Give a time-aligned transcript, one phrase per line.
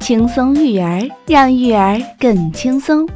[0.00, 3.08] 轻松育儿，让育儿更轻松。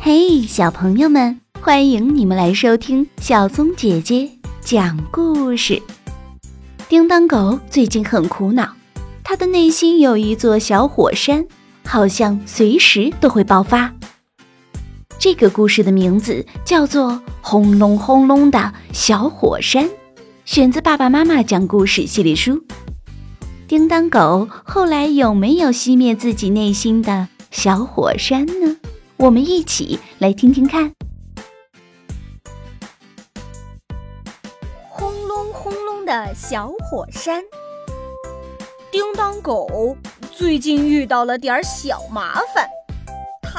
[0.00, 4.28] 嘿，小朋友们，欢迎你们来收听小松姐姐
[4.60, 5.80] 讲故事。
[6.88, 8.68] 叮当狗最近很苦恼，
[9.22, 11.46] 它的内心有一座小火山，
[11.84, 13.92] 好像随时都会爆发。
[15.30, 19.84] 这个故事的名字叫做《轰隆轰隆的小火山》，
[20.46, 22.64] 选自《爸爸妈妈讲故事》系列书。
[23.66, 28.78] 叮当狗后来有没有熄灭自己内心的小火山呢？
[29.18, 30.94] 我们一起来听听看。
[34.88, 37.42] 轰隆轰隆的小火山，
[38.90, 39.94] 叮当狗
[40.32, 42.66] 最近遇到了点小麻烦，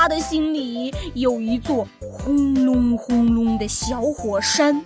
[0.02, 4.82] 他的心里有一座轰隆轰隆的小火山，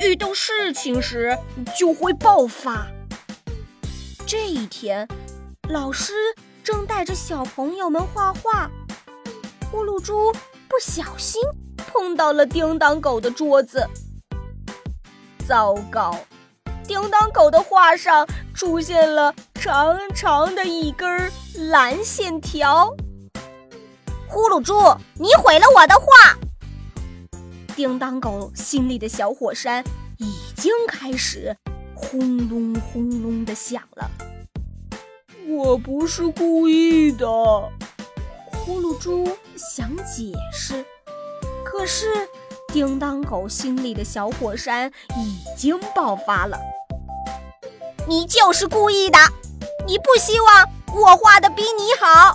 [0.00, 1.36] 遇到事情时
[1.76, 2.86] 就会爆发。
[4.24, 5.08] 这一天，
[5.70, 6.12] 老师
[6.62, 8.70] 正带着小朋友们画画，
[9.72, 10.32] 呼噜猪
[10.68, 11.42] 不小心
[11.76, 13.84] 碰到了叮当狗的桌子。
[15.48, 16.16] 糟糕，
[16.86, 22.94] 叮当狗的画上出现了长长的一根蓝线条。
[24.32, 24.72] 呼噜猪，
[25.16, 26.06] 你毁了我的画！
[27.76, 29.84] 叮当狗心里的小火山
[30.16, 31.54] 已经开始。
[31.94, 34.10] 轰隆轰隆的响了，
[35.46, 37.26] 我不是故意的。
[38.64, 40.82] 呼噜猪想解释，
[41.62, 42.26] 可是
[42.68, 46.58] 叮当狗心里的小火山已经爆发了。
[48.08, 49.18] 你就是故意的，
[49.86, 52.32] 你不希望我画的比你好。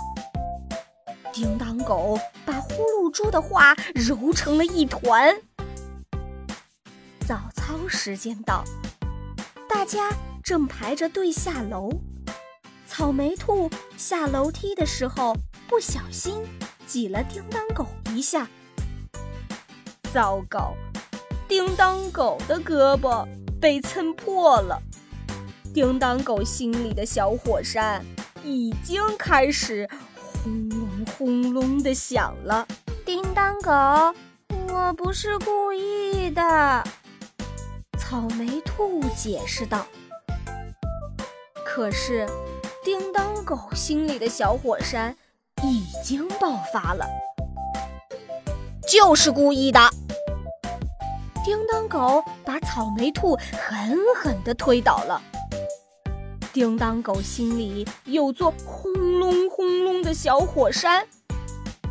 [1.30, 5.34] 叮当狗把呼噜猪的话揉成了一团。
[7.26, 8.62] 早操时间到。
[9.66, 10.10] 大家
[10.44, 11.90] 正排着队下楼，
[12.86, 15.34] 草莓兔下楼梯的时候
[15.66, 16.44] 不小心
[16.86, 18.46] 挤了叮当狗一下。
[20.12, 20.74] 糟糕，
[21.48, 23.26] 叮当狗的胳膊
[23.58, 24.78] 被蹭破了。
[25.72, 28.04] 叮当狗心里的小火山
[28.44, 29.88] 已经开始
[30.42, 32.66] 轰隆轰隆的响了。
[33.04, 33.72] 叮当狗，
[34.72, 36.84] 我不是故意的。
[37.98, 39.86] 草莓兔解释道
[41.64, 42.26] ：“可是，
[42.84, 45.16] 叮当狗心里的小火山
[45.62, 47.06] 已经爆发了，
[48.88, 49.80] 就是故意的。”
[51.44, 55.20] 叮当狗把草莓兔狠狠地推倒了。
[56.58, 61.06] 叮当狗心里有座轰隆轰隆的小火山，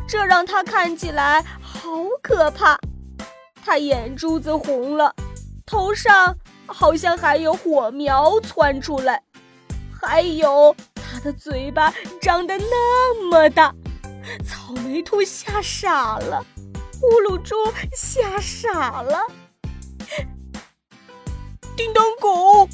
[0.06, 1.88] 这让他看起来好
[2.22, 2.78] 可怕，
[3.64, 5.14] 他眼珠子红了。
[5.64, 6.36] 头上
[6.66, 9.22] 好像还有火苗窜出来，
[9.90, 11.90] 还有他的嘴巴
[12.20, 13.74] 张得那么大，
[14.44, 16.44] 草莓兔吓傻了，
[17.00, 17.56] 呼噜猪
[17.96, 19.18] 吓傻了，
[21.74, 22.68] 叮当狗，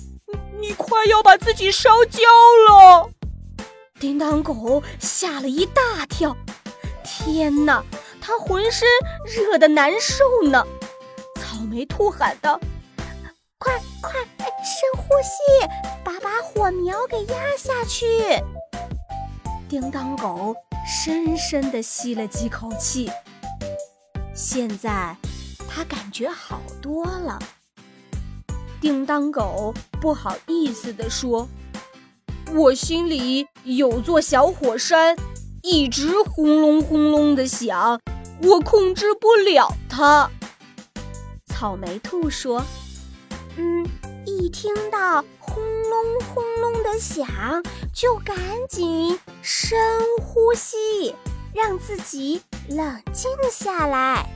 [1.07, 2.21] 要把自己烧焦
[2.69, 3.11] 了！
[4.01, 6.37] 叮当狗吓了一大跳，
[7.03, 7.83] 天哪，
[8.21, 8.89] 它浑身
[9.27, 10.67] 热得难受呢！
[11.41, 12.61] 草莓兔喊道。
[13.59, 15.67] 快快，深呼吸，
[16.05, 18.07] 把把火苗给压下去。
[19.71, 20.55] 叮当狗
[20.87, 23.11] 深深地吸了几口气，
[24.35, 25.17] 现在
[25.67, 27.39] 它感觉好多了。
[28.85, 31.49] 叮当狗不好意思地说
[32.55, 35.17] ：“我心里有座小火山，
[35.63, 37.99] 一直轰隆轰隆的响，
[38.43, 40.31] 我控制不了它。”
[41.51, 42.63] 草莓兔说。
[43.57, 43.87] 嗯，
[44.27, 47.27] 一听到轰隆轰隆的响，
[47.91, 48.37] 就赶
[48.69, 49.79] 紧深
[50.21, 51.15] 呼吸，
[51.55, 54.27] 让自己冷静下来。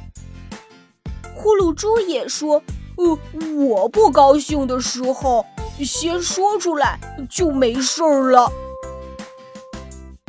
[1.37, 2.63] 呼噜猪也说
[2.99, 3.19] ：“呃，
[3.65, 5.47] 我不高兴的时候，
[5.85, 6.99] 先说出来
[7.31, 8.51] 就没事儿了。”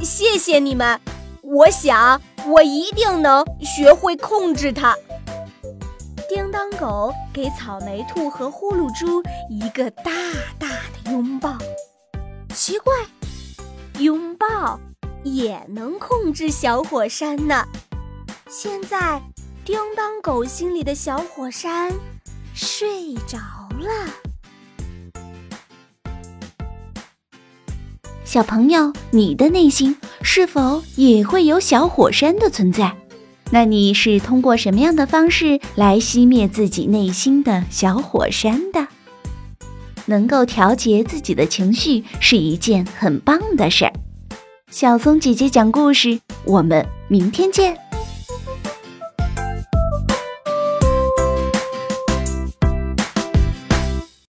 [0.01, 0.99] 谢谢你们，
[1.41, 4.95] 我想我一定能学会控制它。
[6.29, 10.11] 叮当狗给草莓兔和呼噜猪一个大
[10.59, 11.57] 大的拥抱。
[12.53, 12.93] 奇怪，
[13.97, 14.79] 拥抱
[15.23, 17.65] 也能控制小火山呢。
[18.47, 19.21] 现在，
[19.65, 21.91] 叮当狗心里的小火山
[22.61, 23.37] 睡着
[23.79, 23.87] 了。
[28.25, 32.97] 小朋友，你的内心是否也会有小火山的存在？
[33.51, 38.85] 那你是通过什么样的方式来熄灭自己内心的小火山的？
[40.07, 43.93] 能够调节自己的情绪是一件很棒的事儿。
[44.69, 47.88] 小松姐姐讲故事，我们明天见。